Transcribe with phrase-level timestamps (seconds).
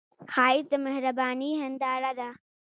[0.33, 2.29] ښایست د مهرباني هنداره ده